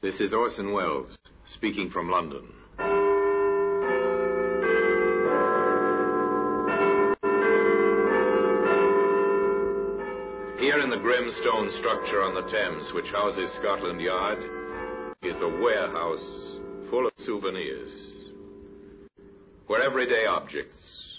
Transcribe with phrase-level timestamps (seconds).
[0.00, 2.52] This is Orson Welles, speaking from London.
[10.60, 14.38] Here in the grim stone structure on the Thames, which houses Scotland Yard,
[15.24, 16.58] is a warehouse
[16.90, 17.90] full of souvenirs.
[19.66, 21.18] Where everyday objects,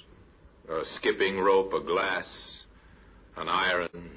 [0.69, 2.63] a skipping rope, a glass,
[3.35, 4.11] an iron,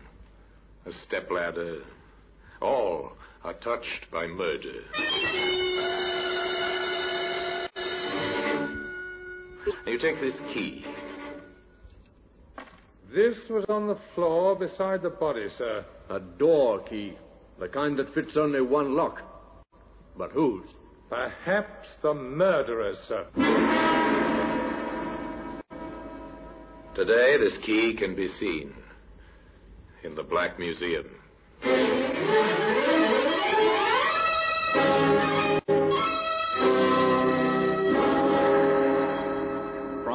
[0.87, 1.83] a stepladder,
[2.61, 3.15] all
[3.45, 4.83] are touched by murder.
[9.87, 10.85] You take this key.
[13.13, 15.85] This was on the floor beside the body, sir.
[16.09, 17.17] A door key.
[17.59, 19.23] The kind that fits only one lock.
[20.17, 20.67] But whose?
[21.11, 23.27] Perhaps the murderer's, sir.
[26.95, 28.73] Today, this key can be seen
[30.05, 31.07] in the Black Museum.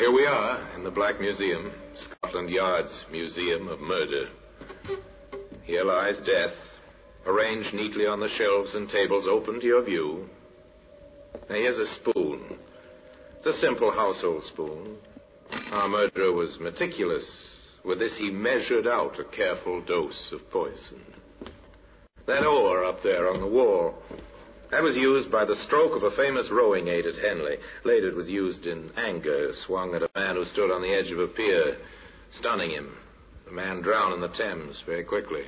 [0.00, 4.30] Here we are in the Black Museum, Scotland Yard's Museum of Murder.
[5.64, 6.54] Here lies death,
[7.26, 10.26] arranged neatly on the shelves and tables open to your view.
[11.50, 12.56] Now, here's a spoon.
[13.36, 14.96] It's a simple household spoon.
[15.70, 17.56] Our murderer was meticulous.
[17.84, 21.04] With this, he measured out a careful dose of poison.
[22.26, 24.02] That oar up there on the wall,
[24.70, 27.56] that was used by the stroke of a famous rowing eight at Henley.
[27.84, 31.10] Later, it was used in anger, swung at a man who stood on the edge
[31.10, 31.76] of a pier,
[32.30, 32.96] stunning him.
[33.46, 35.44] The man drowned in the Thames very quickly.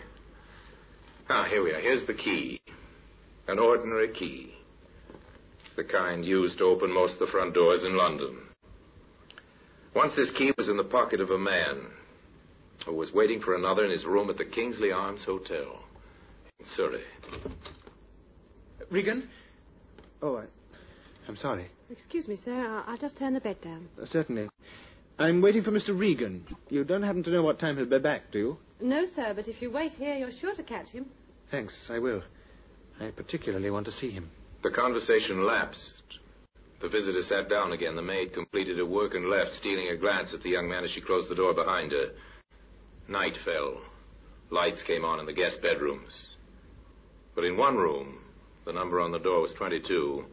[1.29, 1.81] Ah, here we are.
[1.81, 2.61] Here's the key.
[3.47, 4.55] An ordinary key.
[5.77, 8.39] The kind used to open most of the front doors in London.
[9.95, 11.87] Once this key was in the pocket of a man
[12.85, 15.79] who was waiting for another in his room at the Kingsley Arms Hotel
[16.59, 17.05] in Surrey.
[18.93, 19.27] Regan?
[20.21, 20.45] Oh, I,
[21.27, 21.67] I'm sorry.
[21.91, 22.53] Excuse me, sir.
[22.53, 23.89] I'll, I'll just turn the bed down.
[24.01, 24.49] Uh, certainly.
[25.19, 25.99] I'm waiting for Mr.
[25.99, 26.45] Regan.
[26.69, 28.59] You don't happen to know what time he'll be back, do you?
[28.81, 31.07] No, sir, but if you wait here, you're sure to catch him.
[31.51, 32.23] Thanks, I will.
[33.01, 34.31] I particularly want to see him.
[34.63, 36.03] The conversation lapsed.
[36.83, 37.97] The visitor sat down again.
[37.97, 40.91] The maid completed her work and left, stealing a glance at the young man as
[40.91, 42.11] she closed the door behind her.
[43.09, 43.81] Night fell.
[44.51, 46.27] Lights came on in the guest bedrooms.
[47.35, 48.19] But in one room,
[48.65, 50.25] the number on the door was 22.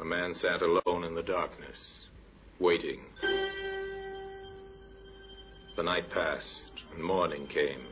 [0.00, 2.06] A man sat alone in the darkness,
[2.58, 3.00] waiting.
[5.76, 6.62] The night passed,
[6.94, 7.86] and morning came.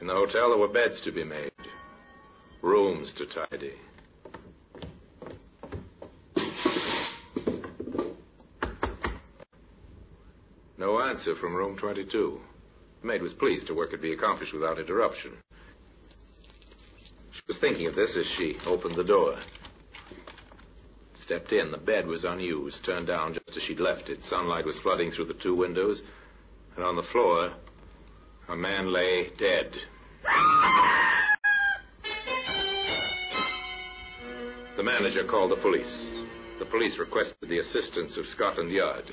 [0.00, 1.52] In the hotel, there were beds to be made,
[2.62, 3.74] rooms to tidy.
[10.76, 12.40] No answer from room 22.
[13.00, 15.32] The maid was pleased her work could be accomplished without interruption.
[17.46, 19.38] Was thinking of this as she opened the door.
[21.16, 21.70] Stepped in.
[21.70, 24.22] The bed was unused, turned down just as she'd left it.
[24.24, 26.02] Sunlight was flooding through the two windows.
[26.74, 27.52] And on the floor,
[28.48, 29.76] a man lay dead.
[34.76, 36.06] The manager called the police.
[36.58, 39.12] The police requested the assistance of Scotland Yard.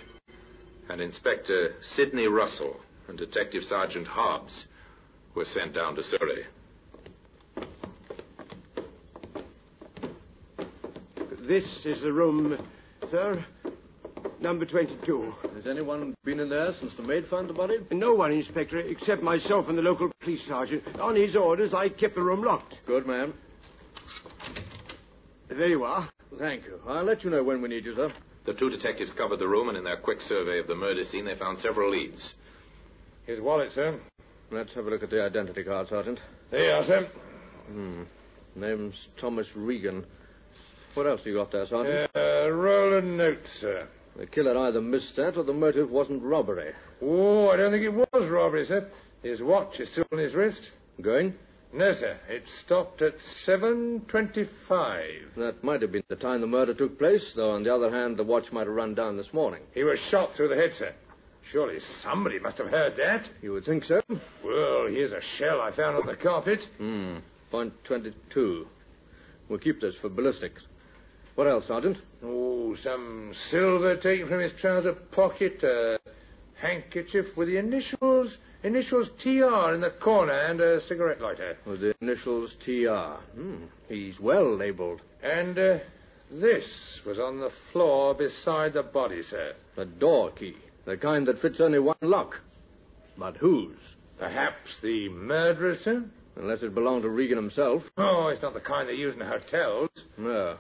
[0.90, 2.78] And Inspector Sidney Russell
[3.09, 4.68] and Detective Sergeant Hobbs
[5.36, 6.46] were sent down to Surrey.
[11.51, 12.57] This is the room,
[13.09, 13.45] sir.
[14.39, 15.34] Number 22.
[15.53, 17.75] Has anyone been in there since the maid found the body?
[17.91, 20.97] No one, Inspector, except myself and the local police sergeant.
[20.97, 22.79] On his orders, I kept the room locked.
[22.88, 23.34] Good, ma'am.
[25.49, 26.09] There you are.
[26.40, 26.79] Thank you.
[26.87, 28.14] I'll let you know when we need you, sir.
[28.46, 31.26] The two detectives covered the room, and in their quick survey of the murder scene,
[31.26, 32.34] they found several leads.
[33.26, 33.99] His wallet, sir.
[34.52, 36.22] Let's have a look at the identity card, Sergeant.
[36.49, 37.09] There you are, sir.
[37.67, 38.03] Hmm.
[38.55, 40.05] Name's Thomas Regan.
[40.93, 42.11] What else you got there, Sergeant?
[42.16, 43.88] Uh, roll a note, sir.
[44.17, 46.73] The killer either missed that or the motive wasn't robbery.
[47.02, 48.88] Oh, I don't think it was robbery, sir.
[49.23, 50.59] His watch is still on his wrist.
[51.02, 51.34] Going?
[51.73, 52.17] No, sir.
[52.28, 53.16] It stopped at
[53.47, 55.35] 7.25.
[55.38, 58.17] That might have been the time the murder took place, though on the other hand,
[58.17, 59.61] the watch might have run down this morning.
[59.73, 60.93] He was shot through the head, sir.
[61.49, 63.29] Surely somebody must have heard that.
[63.41, 64.02] You would think so?
[64.43, 66.67] Well, here's a shell I found on the carpet.
[66.78, 67.17] Hmm.
[67.49, 68.67] Point 22.
[69.49, 70.64] We'll keep this for ballistics.
[71.35, 71.97] What else, Sergeant?
[72.23, 75.97] Oh, some silver taken from his trouser pocket, a
[76.61, 81.57] handkerchief with the initials, initials TR in the corner, and a cigarette lighter.
[81.66, 83.19] With the initials TR.
[83.35, 83.63] Hmm.
[83.87, 85.01] He's well labeled.
[85.23, 85.79] And uh,
[86.29, 89.53] this was on the floor beside the body, sir.
[89.78, 90.55] A door key.
[90.85, 92.39] The kind that fits only one lock.
[93.17, 93.78] But whose?
[94.19, 96.03] Perhaps the murderer, sir?
[96.35, 97.83] Unless it belonged to Regan himself.
[97.97, 99.89] Oh, it's not the kind they use in hotels.
[100.17, 100.57] No.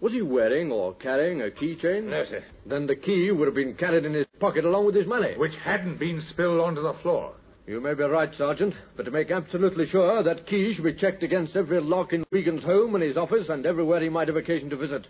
[0.00, 2.04] Was he wearing or carrying a keychain?
[2.04, 2.42] No, sir.
[2.64, 5.34] Then the key would have been carried in his pocket along with his money.
[5.36, 7.34] Which hadn't been spilled onto the floor.
[7.66, 11.22] You may be right, Sergeant, but to make absolutely sure, that key should be checked
[11.22, 14.70] against every lock in Regan's home and his office and everywhere he might have occasion
[14.70, 15.06] to visit.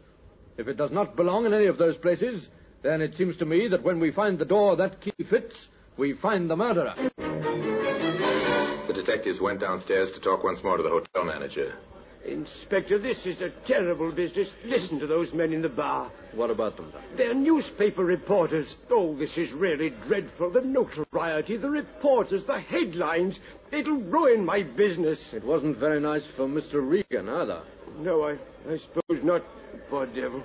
[0.58, 2.48] If it does not belong in any of those places,
[2.82, 5.54] then it seems to me that when we find the door that key fits,
[5.96, 6.94] we find the murderer.
[8.88, 11.74] The detectives went downstairs to talk once more to the hotel manager.
[12.24, 14.48] Inspector, this is a terrible business.
[14.64, 16.10] Listen to those men in the bar.
[16.34, 17.00] What about them, sir?
[17.16, 18.76] They're newspaper reporters.
[18.90, 20.50] Oh, this is really dreadful.
[20.50, 23.38] The notoriety, the reporters, the headlines.
[23.72, 25.18] It'll ruin my business.
[25.32, 26.86] It wasn't very nice for Mr.
[26.86, 27.62] Regan, either.
[27.98, 28.32] No, I,
[28.68, 29.42] I suppose not.
[29.88, 30.42] Poor devil.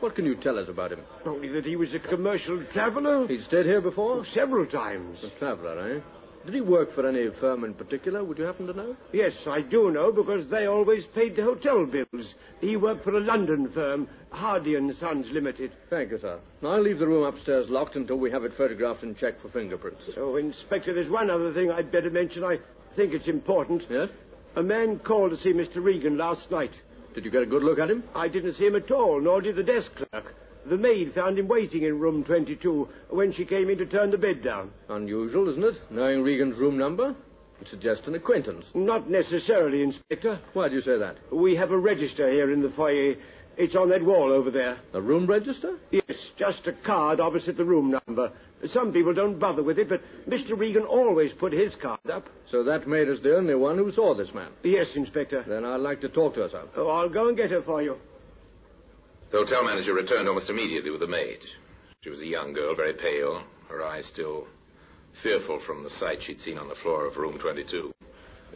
[0.00, 1.00] What can you tell us about him?
[1.24, 3.26] Only that he was a commercial traveler.
[3.26, 4.24] He'd stayed here before?
[4.26, 5.24] Several times.
[5.24, 6.00] A traveler, eh?
[6.46, 8.22] Did he work for any firm in particular?
[8.22, 8.96] Would you happen to know?
[9.12, 12.34] Yes, I do know because they always paid the hotel bills.
[12.60, 15.72] He worked for a London firm, Hardy and Sons Limited.
[15.90, 16.38] Thank you, sir.
[16.62, 20.02] I'll leave the room upstairs locked until we have it photographed and checked for fingerprints.
[20.16, 22.44] Oh, Inspector, there's one other thing I'd better mention.
[22.44, 22.60] I
[22.94, 23.84] think it's important.
[23.90, 24.10] Yes?
[24.54, 25.82] A man called to see Mr.
[25.82, 26.74] Regan last night.
[27.12, 28.04] Did you get a good look at him?
[28.14, 30.32] I didn't see him at all, nor did the desk clerk.
[30.68, 34.18] The maid found him waiting in room 22 when she came in to turn the
[34.18, 34.72] bed down.
[34.88, 35.80] Unusual, isn't it?
[35.90, 37.14] Knowing Regan's room number?
[37.60, 38.66] It suggests an acquaintance.
[38.74, 40.40] Not necessarily, Inspector.
[40.54, 41.18] Why do you say that?
[41.32, 43.14] We have a register here in the foyer.
[43.56, 44.78] It's on that wall over there.
[44.92, 45.76] A room register?
[45.90, 48.32] Yes, just a card opposite the room number.
[48.66, 50.58] Some people don't bother with it, but Mr.
[50.58, 52.28] Regan always put his card up.
[52.50, 54.50] So that maid is the only one who saw this man.
[54.64, 55.44] Yes, Inspector.
[55.46, 56.64] Then I'd like to talk to her, sir.
[56.76, 57.98] Oh, I'll go and get her for you.
[59.36, 61.40] The hotel manager returned almost immediately with the maid.
[62.00, 64.46] She was a young girl, very pale, her eyes still
[65.22, 67.92] fearful from the sight she'd seen on the floor of room 22.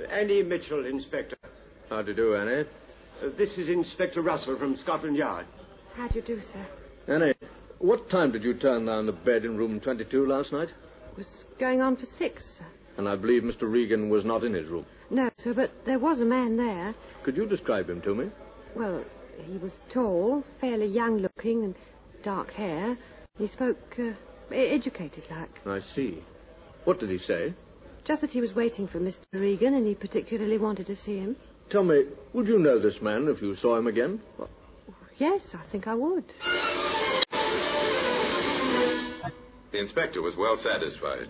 [0.09, 1.37] Annie Mitchell, Inspector.
[1.91, 2.67] How do you do, Annie?
[3.23, 5.45] Uh, this is Inspector Russell from Scotland Yard.
[5.97, 6.67] How do you do, sir?
[7.09, 7.35] Annie,
[7.79, 10.71] what time did you turn down the bed in room 22 last night?
[10.71, 12.65] It was going on for six, sir.
[12.97, 13.71] And I believe Mr.
[13.71, 14.87] Regan was not in his room.
[15.11, 16.95] No, sir, but there was a man there.
[17.23, 18.31] Could you describe him to me?
[18.75, 19.05] Well,
[19.47, 21.75] he was tall, fairly young looking, and
[22.23, 22.97] dark hair.
[23.39, 24.13] He spoke uh,
[24.55, 25.51] educated like.
[25.67, 26.23] I see.
[26.85, 27.55] What did he say?
[28.05, 29.19] Just that he was waiting for Mr.
[29.33, 31.37] Regan and he particularly wanted to see him.
[31.69, 34.21] Tell me, would you know this man if you saw him again?
[35.19, 36.25] Yes, I think I would.
[39.71, 41.29] The inspector was well satisfied,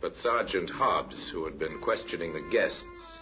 [0.00, 3.17] but Sergeant Hobbs, who had been questioning the guests,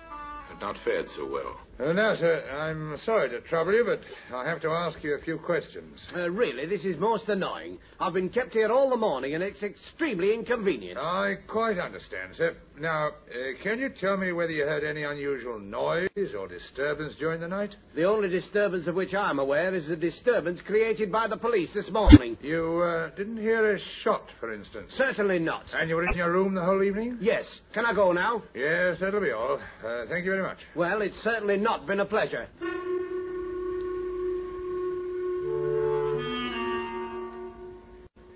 [0.57, 1.57] had not fared so well.
[1.79, 4.01] Uh, now, sir, I'm sorry to trouble you, but
[4.35, 6.01] I have to ask you a few questions.
[6.17, 7.79] Uh, really, this is most annoying.
[8.01, 10.99] I've been kept here all the morning, and it's extremely inconvenient.
[10.99, 12.57] I quite understand, sir.
[12.79, 16.09] Now, uh, can you tell me whether you heard any unusual noise
[16.39, 17.77] or disturbance during the night?
[17.95, 21.91] The only disturbance of which I'm aware is the disturbance created by the police this
[21.91, 22.39] morning.
[22.41, 24.93] You uh, didn't hear a shot, for instance.
[24.97, 25.65] Certainly not.
[25.75, 27.19] And you were in your room the whole evening?
[27.21, 27.61] Yes.
[27.75, 28.43] Can I go now?
[28.55, 29.59] Yes, that'll be all.
[29.85, 30.46] Uh, thank you very much.
[30.75, 32.47] Well, it's certainly not been a pleasure.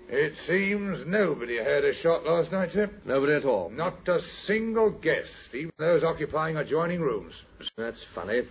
[0.09, 2.89] It seems nobody heard a shot last night, sir.
[3.05, 3.69] Nobody at all.
[3.69, 7.33] Not a single guest, even those occupying adjoining rooms.
[7.77, 8.41] That's funny.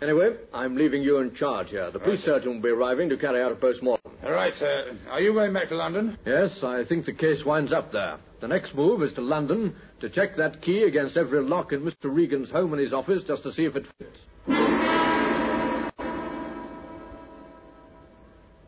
[0.00, 1.90] Anyway, I'm leaving you in charge here.
[1.90, 4.12] The police surgeon will be arriving to carry out a post-mortem.
[4.24, 4.96] All right, sir.
[5.10, 6.16] Are you going back to London?
[6.24, 8.18] Yes, I think the case winds up there.
[8.40, 12.04] The next move is to London to check that key against every lock in Mr.
[12.04, 14.18] Regan's home and his office just to see if it fits.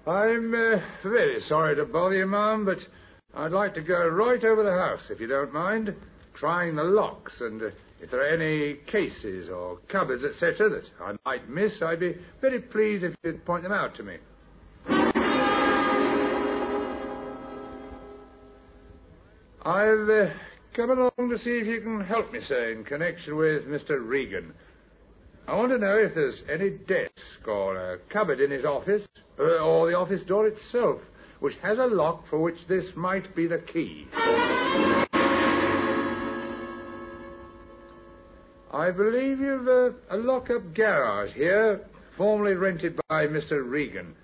[0.06, 2.78] I'm uh, very sorry to bother you, ma'am, but
[3.34, 5.94] I'd like to go right over the house, if you don't mind,
[6.34, 7.66] trying the locks, and uh,
[8.00, 12.60] if there are any cases or cupboards, etc., that I might miss, I'd be very
[12.60, 14.16] pleased if you'd point them out to me.
[19.64, 20.30] I've uh,
[20.74, 24.04] come along to see if you can help me, sir, in connection with Mr.
[24.04, 24.52] Regan.
[25.46, 29.06] I want to know if there's any desk or a cupboard in his office,
[29.38, 31.00] uh, or the office door itself,
[31.38, 34.08] which has a lock for which this might be the key.
[38.72, 43.62] I believe you've uh, a lock-up garage here, formerly rented by Mr.
[43.64, 44.16] Regan.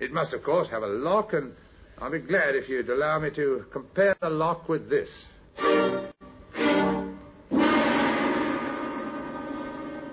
[0.00, 1.54] It must, of course, have a lock, and
[1.98, 5.08] I'll be glad if you'd allow me to compare the lock with this.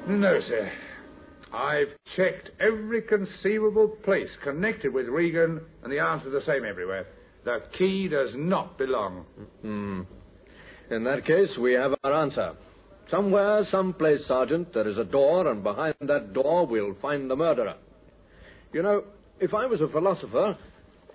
[0.07, 0.71] No, sir.
[1.51, 7.05] I've checked every conceivable place connected with Regan, and the answer's the same everywhere.
[7.43, 9.25] The key does not belong.
[9.61, 10.01] Hmm.
[10.89, 12.53] In that case, we have our answer.
[13.09, 17.75] Somewhere, someplace, Sergeant, there is a door, and behind that door we'll find the murderer.
[18.71, 19.03] You know,
[19.39, 20.57] if I was a philosopher,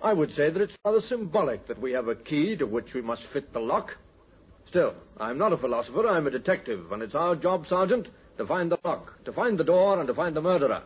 [0.01, 3.01] I would say that it's rather symbolic that we have a key to which we
[3.01, 3.97] must fit the lock.
[4.65, 8.71] Still, I'm not a philosopher, I'm a detective, and it's our job, Sergeant, to find
[8.71, 10.83] the lock, to find the door, and to find the murderer.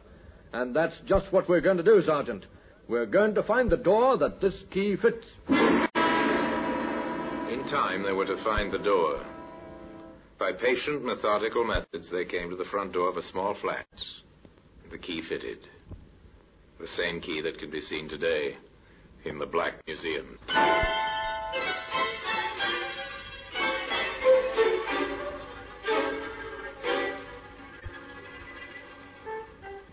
[0.52, 2.48] And that's just what we're going to do, Sergeant.
[2.88, 5.28] We're going to find the door that this key fits.
[5.50, 5.60] In
[7.70, 9.24] time, they were to find the door.
[10.40, 13.86] By patient, methodical methods, they came to the front door of a small flat.
[14.92, 15.60] The key fitted.
[16.80, 18.58] The same key that can be seen today
[19.26, 20.38] in the Black Museum.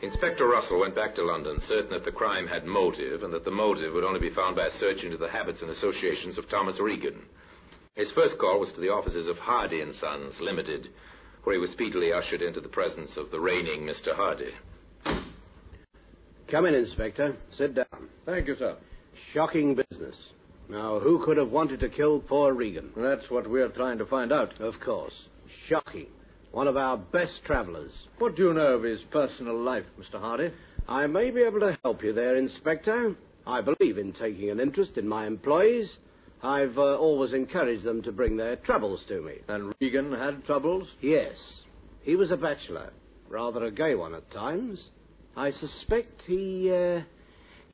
[0.03, 3.51] Inspector Russell went back to London, certain that the crime had motive, and that the
[3.51, 6.81] motive would only be found by a search into the habits and associations of Thomas
[6.81, 7.23] Regan.
[7.95, 10.89] His first call was to the offices of Hardy and Sons, Limited,
[11.45, 14.15] where he was speedily ushered into the presence of the reigning Mr.
[14.15, 14.53] Hardy.
[16.49, 17.37] Come in, Inspector.
[17.53, 18.09] Sit down.
[18.27, 18.77] Thank you, sir.
[19.33, 20.33] Shocking business.
[20.69, 22.91] Now, who could have wanted to kill poor Regan?
[22.97, 24.61] That's what we're trying to find out.
[24.61, 25.27] Of course.
[25.67, 26.07] Shocking.
[26.53, 27.93] One of our best travelers.
[28.19, 30.21] What do you know of his personal life, Mr.
[30.21, 30.51] Hardy?
[30.89, 33.17] I may be able to help you there, Inspector.
[33.47, 35.97] I believe in taking an interest in my employees.
[36.43, 39.35] I've uh, always encouraged them to bring their troubles to me.
[39.49, 40.95] And Regan had troubles?
[41.01, 41.63] Yes.
[42.03, 42.91] He was a bachelor,
[43.29, 44.85] rather a gay one at times.
[45.37, 47.03] I suspect he, uh,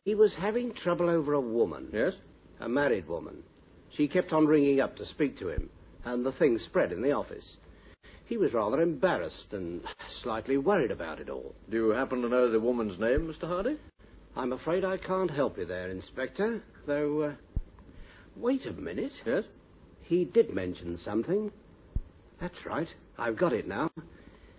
[0.06, 1.88] he was having trouble over a woman.
[1.92, 2.12] Yes?
[2.60, 3.42] A married woman.
[3.90, 5.68] She kept on ringing up to speak to him,
[6.04, 7.56] and the thing spread in the office.
[8.26, 9.82] He was rather embarrassed and
[10.22, 11.56] slightly worried about it all.
[11.68, 13.48] Do you happen to know the woman's name, Mr.
[13.48, 13.78] Hardy?
[14.36, 17.22] I'm afraid I can't help you there, Inspector, though.
[17.22, 17.32] Uh,
[18.36, 19.12] wait a minute.
[19.26, 19.42] Yes?
[20.02, 21.50] He did mention something.
[22.40, 22.88] That's right.
[23.18, 23.90] I've got it now.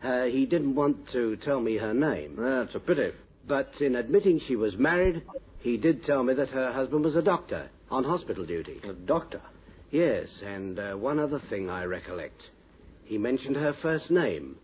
[0.03, 2.35] Uh, he didn't want to tell me her name.
[2.37, 3.11] That's a pity.
[3.47, 5.23] But in admitting she was married,
[5.59, 8.81] he did tell me that her husband was a doctor on hospital duty.
[8.83, 9.41] A doctor?
[9.89, 12.49] Yes, and uh, one other thing I recollect.
[13.05, 14.57] He mentioned her first name.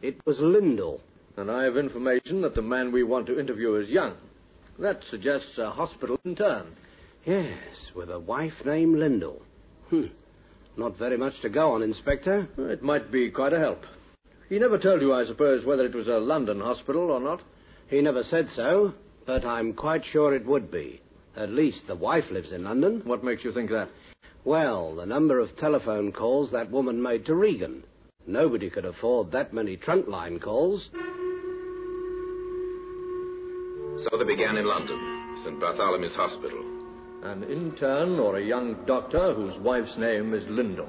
[0.00, 1.02] It was Lyndall.
[1.36, 4.14] And I have information that the man we want to interview is young.
[4.78, 6.74] That suggests a hospital intern.
[7.26, 9.42] Yes, with a wife named Lyndall.
[9.90, 10.06] Hmm.
[10.76, 12.48] Not very much to go on, Inspector.
[12.56, 13.84] It might be quite a help.
[14.48, 17.42] He never told you, I suppose, whether it was a London hospital or not?
[17.90, 18.94] He never said so,
[19.26, 21.00] but I'm quite sure it would be.
[21.36, 23.02] At least the wife lives in London.
[23.04, 23.88] What makes you think that?
[24.44, 27.82] Well, the number of telephone calls that woman made to Regan.
[28.28, 30.88] Nobody could afford that many trunk line calls.
[34.04, 35.60] So they began in London, St.
[35.60, 36.64] Bartholomew's Hospital.
[37.24, 40.88] An intern or a young doctor whose wife's name is Lyndall.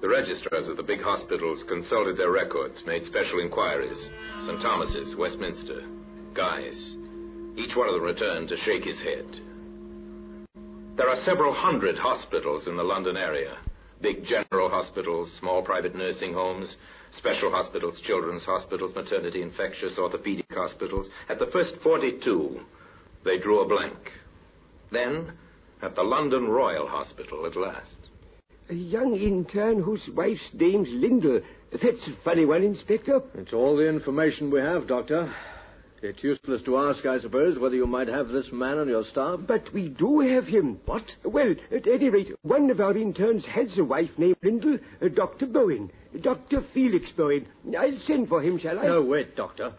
[0.00, 4.08] The registrars of the big hospitals consulted their records, made special inquiries.
[4.46, 4.62] St.
[4.62, 5.84] Thomas's, Westminster,
[6.40, 6.96] Guy's.
[7.54, 9.26] Each one of them returned to shake his head.
[10.96, 13.58] There are several hundred hospitals in the London area.
[14.00, 16.76] Big general hospitals, small private nursing homes,
[17.10, 21.10] special hospitals, children's hospitals, maternity, infectious, orthopedic hospitals.
[21.28, 22.58] At the first 42,
[23.22, 24.10] they drew a blank.
[24.90, 25.34] Then,
[25.82, 28.08] at the London Royal Hospital at last.
[28.70, 31.42] A young intern whose wife's name's Lyndall.
[31.70, 33.20] That's a funny one, Inspector.
[33.34, 35.34] It's all the information we have, Doctor.
[36.02, 39.40] It's useless to ask, I suppose, whether you might have this man on your staff.
[39.46, 40.80] But we do have him.
[40.86, 41.04] What?
[41.24, 45.46] Well, at any rate, one of our interns has a wife named Lyndall, uh, Dr.
[45.46, 45.90] Bowen.
[46.18, 46.62] Dr.
[46.72, 47.46] Felix Bowen.
[47.78, 48.86] I'll send for him, shall I?
[48.86, 49.74] No, wait, Doctor.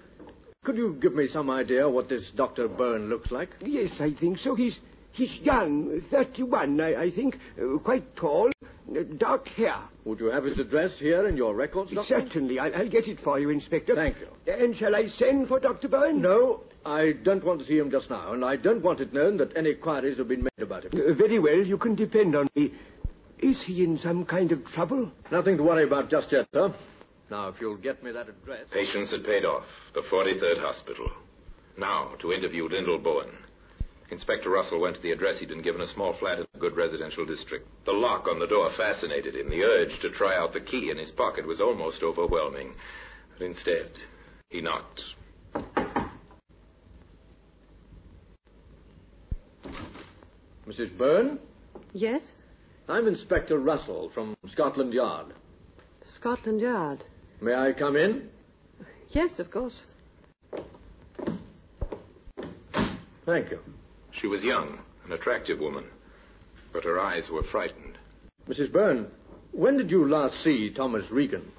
[0.63, 2.67] Could you give me some idea what this Dr.
[2.67, 3.49] Bowen looks like?
[3.59, 4.53] Yes, I think so.
[4.53, 4.79] He's
[5.11, 8.49] he's young, 31, I, I think, uh, quite tall,
[8.89, 9.75] uh, dark hair.
[10.05, 12.21] Would you have his address here in your records, Doctor?
[12.21, 12.59] Certainly.
[12.59, 13.93] I'll, I'll get it for you, Inspector.
[13.95, 14.27] Thank you.
[14.51, 15.87] And shall I send for Dr.
[15.87, 16.21] Bowen?
[16.21, 19.37] No, I don't want to see him just now, and I don't want it known
[19.37, 20.91] that any inquiries have been made about him.
[20.93, 21.59] Uh, very well.
[21.59, 22.73] You can depend on me.
[23.39, 25.11] Is he in some kind of trouble?
[25.31, 26.73] Nothing to worry about just yet, sir.
[27.29, 28.65] Now, if you'll get me that address.
[28.71, 29.63] Patients had paid off.
[29.93, 31.09] The 43rd Hospital.
[31.77, 33.29] Now, to interview Lyndall Bowen.
[34.11, 36.75] Inspector Russell went to the address he'd been given, a small flat in a good
[36.75, 37.65] residential district.
[37.85, 39.49] The lock on the door fascinated him.
[39.49, 42.75] The urge to try out the key in his pocket was almost overwhelming.
[43.37, 43.89] But instead,
[44.49, 45.01] he knocked.
[50.67, 50.95] Mrs.
[50.97, 51.39] Byrne?
[51.93, 52.21] Yes?
[52.89, 55.27] I'm Inspector Russell from Scotland Yard.
[56.15, 57.05] Scotland Yard.
[57.39, 58.27] May I come in?
[59.09, 59.79] Yes, of course.
[63.25, 63.59] Thank you.
[64.21, 65.85] She was young, an attractive woman,
[66.71, 67.97] but her eyes were frightened.
[68.47, 68.71] Mrs.
[68.71, 69.07] Byrne,
[69.51, 71.51] when did you last see Thomas Regan?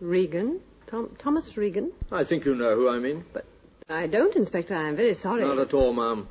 [0.00, 0.60] Regan?
[0.88, 1.92] Tom, Thomas Regan?
[2.10, 3.24] I think you know who I mean.
[3.32, 3.44] But
[3.88, 4.74] I don't, Inspector.
[4.74, 5.44] I'm very sorry.
[5.44, 6.26] Not at all, ma'am.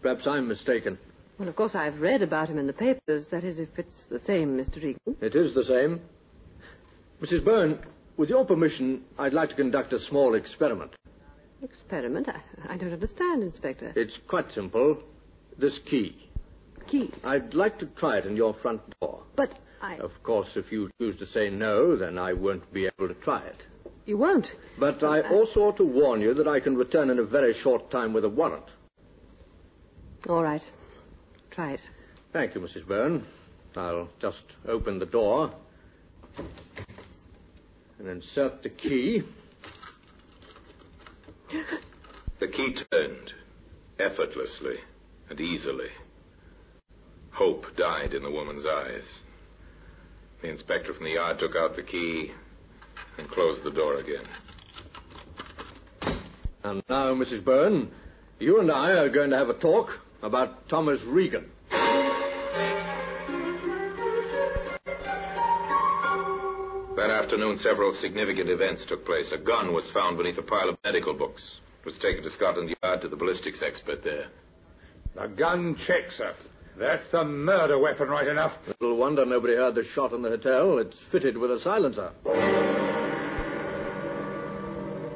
[0.00, 0.96] Perhaps I'm mistaken.
[1.38, 3.26] Well, of course, I've read about him in the papers.
[3.30, 4.76] That is, if it's the same, Mr.
[4.76, 5.16] Regan.
[5.20, 6.00] It is the same.
[7.20, 7.44] Mrs.
[7.44, 7.78] Byrne,
[8.16, 10.92] with your permission, I'd like to conduct a small experiment.
[11.62, 12.28] Experiment?
[12.28, 13.92] I, I don't understand, Inspector.
[13.96, 14.98] It's quite simple.
[15.58, 16.28] This key.
[16.86, 17.10] Key.
[17.24, 19.22] I'd like to try it in your front door.
[19.34, 19.96] But I.
[19.96, 23.42] Of course, if you choose to say no, then I won't be able to try
[23.42, 23.62] it.
[24.04, 24.46] You won't.
[24.78, 27.24] But I uh, uh, also ought to warn you that I can return in a
[27.24, 28.64] very short time with a warrant.
[30.28, 30.62] All right.
[31.50, 31.80] Try it.
[32.32, 32.86] Thank you, Mrs.
[32.86, 33.26] Byrne.
[33.76, 35.52] I'll just open the door
[37.98, 39.22] and insert the key.
[42.38, 43.32] The key turned,
[43.98, 44.76] effortlessly
[45.28, 45.90] and easily.
[47.32, 49.04] Hope died in the woman's eyes.
[50.40, 52.32] The inspector from the yard took out the key
[53.18, 54.24] and closed the door again.
[56.64, 57.44] And now, Mrs.
[57.44, 57.90] Byrne,
[58.38, 59.90] you and I are going to have a talk
[60.22, 61.50] about Thomas Regan.
[66.96, 69.30] That afternoon, several significant events took place.
[69.32, 71.60] A gun was found beneath a pile of medical books.
[71.86, 74.26] It was taken to Scotland Yard to the ballistics expert there.
[75.14, 76.34] The gun checks, sir.
[76.76, 78.54] That's the murder weapon, right enough.
[78.80, 80.78] Little wonder nobody heard the shot in the hotel.
[80.78, 82.10] It's fitted with a silencer.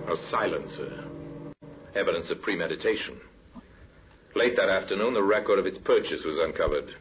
[0.08, 1.06] A silencer.
[1.96, 3.20] Evidence of premeditation.
[4.36, 6.94] Late that afternoon, the record of its purchase was uncovered.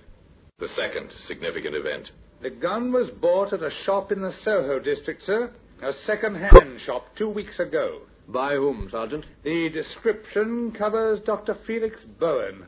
[0.57, 2.09] The second significant event.
[2.41, 5.51] The gun was bought at a shop in the Soho district, sir.
[5.83, 8.01] A second-hand shop two weeks ago.
[8.31, 9.25] By whom, Sergeant?
[9.43, 11.55] The description covers Dr.
[11.65, 12.65] Felix Bowen.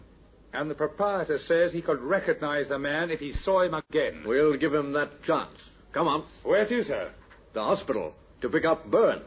[0.53, 4.23] And the proprietor says he could recognize the man if he saw him again.
[4.25, 5.57] We'll give him that chance.
[5.93, 6.25] Come on.
[6.43, 7.11] Where to, sir?
[7.53, 8.15] The hospital.
[8.41, 9.21] To pick up Bowen.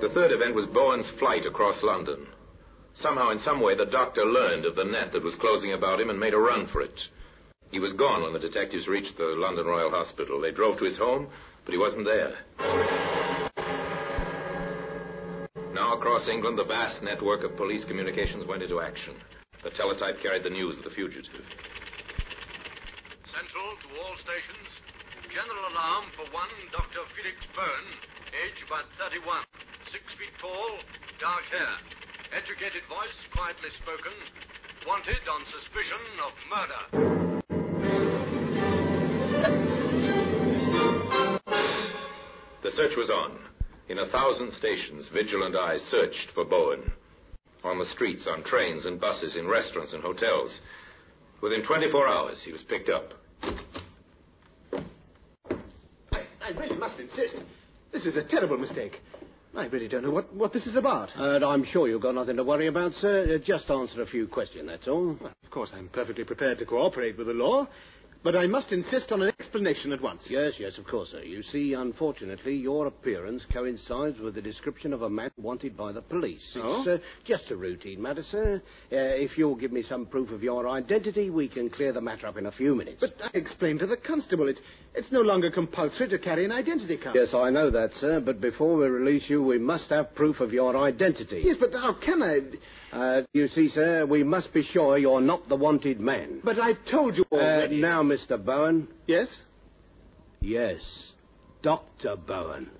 [0.00, 2.28] The third event was Bowen's flight across London.
[2.94, 6.08] Somehow, in some way, the doctor learned of the net that was closing about him
[6.08, 7.00] and made a run for it.
[7.72, 10.40] He was gone when the detectives reached the London Royal Hospital.
[10.40, 11.26] They drove to his home,
[11.64, 12.36] but he wasn't there.
[15.94, 19.14] Across England, the vast network of police communications went into action.
[19.62, 21.46] The teletype carried the news of the fugitive.
[23.30, 24.68] Central to all stations.
[25.30, 27.06] General alarm for one Dr.
[27.14, 27.90] Felix Byrne,
[28.44, 29.46] age about 31,
[29.90, 30.78] six feet tall,
[31.20, 31.74] dark hair.
[32.34, 34.12] Educated voice, quietly spoken.
[34.86, 36.82] Wanted on suspicion of murder.
[42.62, 43.53] The search was on.
[43.88, 46.90] In a thousand stations, vigilant eyes searched for Bowen.
[47.62, 50.60] On the streets, on trains and buses, in restaurants and hotels.
[51.42, 53.12] Within 24 hours, he was picked up.
[56.12, 57.36] I, I really must insist.
[57.92, 59.00] This is a terrible mistake.
[59.56, 61.10] I really don't know what, what this is about.
[61.14, 63.34] And I'm sure you've got nothing to worry about, sir.
[63.34, 65.16] Uh, Just answer a few questions, that's all.
[65.20, 67.68] Well, of course, I'm perfectly prepared to cooperate with the law,
[68.24, 70.24] but I must insist on an explanation at once.
[70.28, 71.22] Yes, yes, of course, sir.
[71.22, 76.00] You see, unfortunately, your appearance coincides with the description of a man wanted by the
[76.02, 76.42] police.
[76.56, 76.90] It's Oh?
[76.90, 78.62] uh, just a routine matter, sir.
[78.90, 82.26] Uh, if you'll give me some proof of your identity, we can clear the matter
[82.26, 83.00] up in a few minutes.
[83.00, 84.58] But I explained to the constable it,
[84.94, 87.16] it's no longer compulsory to carry an identity card.
[87.16, 90.52] Yes, I know that, sir, but before we release you, we must have proof of
[90.52, 91.42] your identity.
[91.44, 92.40] Yes, but how can I?
[92.96, 96.40] Uh, you see, sir, we must be sure you're not the wanted man.
[96.44, 97.80] But I've told you Uh, already.
[97.80, 98.42] now, Mr.
[98.42, 98.88] Bowen.
[99.06, 99.28] Yes?
[100.40, 101.12] Yes,
[101.62, 102.16] Dr.
[102.16, 102.70] Bowen.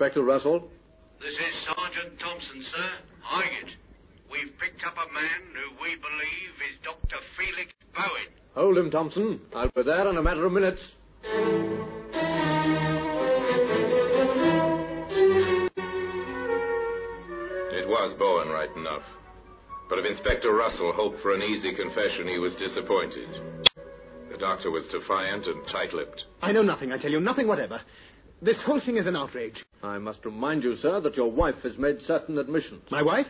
[0.00, 0.66] Inspector Russell?
[1.20, 2.90] This is Sergeant Thompson, sir.
[3.20, 3.76] Highgate.
[4.32, 7.16] We've picked up a man who we believe is Dr.
[7.36, 8.32] Felix Bowen.
[8.54, 9.42] Hold him, Thompson.
[9.54, 10.80] I'll be there in a matter of minutes.
[17.74, 19.04] It was Bowen, right enough.
[19.90, 23.28] But if Inspector Russell hoped for an easy confession, he was disappointed.
[24.30, 26.24] The doctor was defiant and tight lipped.
[26.40, 27.82] I know nothing, I tell you, nothing whatever.
[28.42, 29.64] This whole thing is an outrage.
[29.82, 32.82] I must remind you, sir, that your wife has made certain admissions.
[32.90, 33.26] My wife?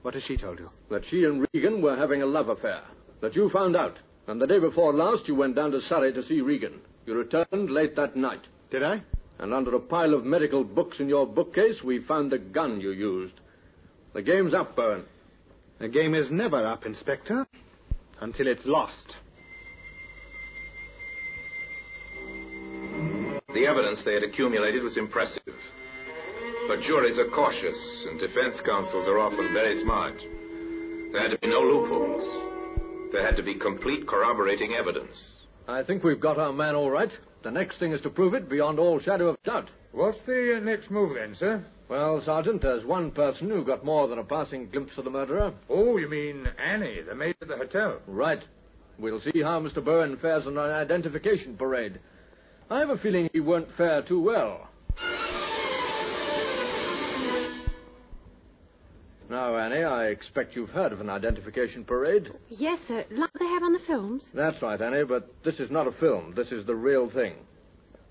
[0.00, 0.70] What has she told you?
[0.90, 2.82] That she and Regan were having a love affair.
[3.20, 3.98] That you found out.
[4.26, 6.80] And the day before last, you went down to Surrey to see Regan.
[7.04, 8.46] You returned late that night.
[8.70, 9.02] Did I?
[9.38, 12.92] And under a pile of medical books in your bookcase, we found the gun you
[12.92, 13.34] used.
[14.14, 15.04] The game's up, Bowen.
[15.80, 17.46] The game is never up, Inspector.
[18.20, 19.16] Until it's lost.
[23.54, 25.54] The evidence they had accumulated was impressive.
[26.66, 30.14] But juries are cautious, and defense counsels are often very smart.
[31.12, 33.12] There had to be no loopholes.
[33.12, 35.30] There had to be complete corroborating evidence.
[35.68, 37.12] I think we've got our man all right.
[37.44, 39.70] The next thing is to prove it beyond all shadow of doubt.
[39.92, 41.64] What's the uh, next move then, sir?
[41.88, 45.52] Well, Sergeant, there's one person who got more than a passing glimpse of the murderer.
[45.70, 48.00] Oh, you mean Annie, the maid at the hotel?
[48.08, 48.42] Right.
[48.98, 49.84] We'll see how Mr.
[49.84, 52.00] Bowen fares on an identification parade.
[52.70, 54.68] I have a feeling he won't fare too well.
[59.28, 62.30] Now, Annie, I expect you've heard of an identification parade.
[62.48, 63.04] Yes, sir.
[63.10, 64.28] Like they have on the films.
[64.34, 66.34] That's right, Annie, but this is not a film.
[66.36, 67.34] This is the real thing.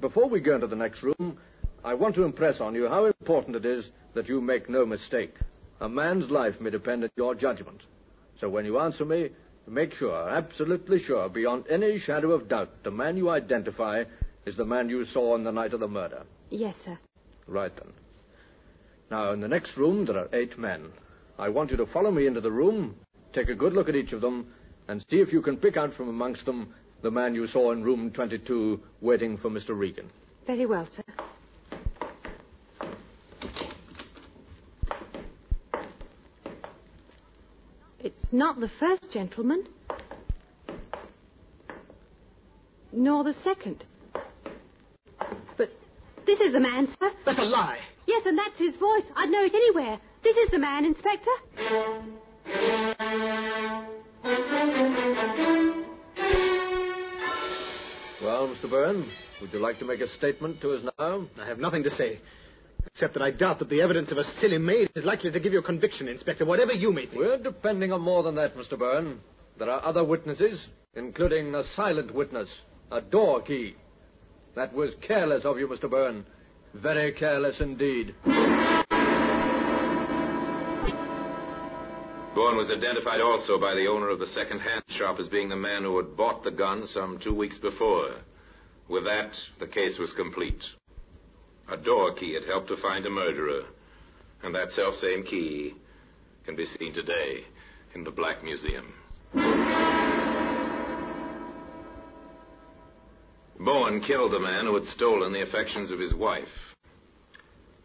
[0.02, 1.38] Before we go into the next room,
[1.84, 5.36] I want to impress on you how important it is that you make no mistake.
[5.82, 7.82] A man's life may depend on your judgment.
[8.40, 9.30] So when you answer me,
[9.68, 14.04] make sure, absolutely sure, beyond any shadow of doubt, the man you identify
[14.46, 16.24] is the man you saw on the night of the murder.
[16.50, 16.98] Yes, sir.
[17.48, 17.94] Right then.
[19.10, 20.92] Now, in the next room, there are eight men.
[21.38, 22.96] I want you to follow me into the room,
[23.34, 24.48] take a good look at each of them,
[24.88, 27.84] and see if you can pick out from amongst them the man you saw in
[27.84, 29.78] room 22 waiting for Mr.
[29.78, 30.10] Regan.
[30.48, 31.04] Very well, sir.
[38.00, 39.66] It's not the first gentleman.
[42.92, 43.86] Nor the second.
[46.24, 47.12] But this is the man, sir.
[47.26, 47.80] That's a lie.
[48.08, 49.04] Yes, and that's his voice.
[49.14, 50.00] I'd know it anywhere.
[50.24, 51.30] This is the man, Inspector.
[58.24, 58.70] Well, Mr.
[58.70, 59.06] Byrne,
[59.42, 61.28] would you like to make a statement to us now?
[61.42, 62.22] I have nothing to say.
[62.86, 65.52] Except that I doubt that the evidence of a silly maid is likely to give
[65.52, 67.18] you a conviction, Inspector, whatever you may think.
[67.18, 68.80] We're depending on more than that, Mr.
[68.80, 69.20] Byrne.
[69.60, 72.48] There are other witnesses, including a silent witness,
[72.94, 73.76] a door key.
[74.56, 75.90] That was careless of you, Mr.
[75.90, 76.26] Byrne.
[76.76, 78.14] Very careless indeed.
[82.36, 85.84] Bourne was identified also by the owner of the second-hand shop as being the man
[85.84, 88.16] who had bought the gun some two weeks before.
[88.90, 90.64] With that, the case was complete.
[91.72, 93.64] A door key had helped to find a murderer,
[94.44, 95.74] and that self-same key
[96.46, 97.46] can be seen today
[97.96, 98.94] in the Black Museum.
[103.64, 106.76] Bowen killed the man who had stolen the affections of his wife.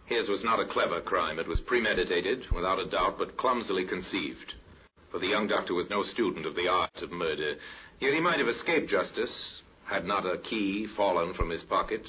[0.07, 1.39] His was not a clever crime.
[1.39, 4.55] It was premeditated, without a doubt, but clumsily conceived.
[5.13, 7.55] For the young doctor was no student of the art of murder.
[8.01, 12.03] Yet he might have escaped justice had not a key fallen from his pocket.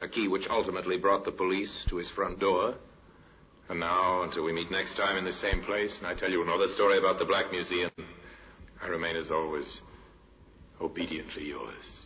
[0.00, 2.76] A key which ultimately brought the police to his front door.
[3.68, 6.42] And now, until we meet next time in the same place, and I tell you
[6.42, 7.90] another story about the Black Museum,
[8.80, 9.80] I remain as always
[10.80, 12.05] obediently yours.